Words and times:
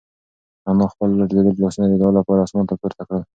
انا 0.69 0.85
خپل 0.93 1.09
لړزېدلي 1.19 1.61
لاسونه 1.63 1.87
د 1.89 1.93
دعا 2.01 2.11
لپاره 2.19 2.39
اسمان 2.45 2.65
ته 2.69 2.75
پورته 2.81 3.01
کړل. 3.07 3.21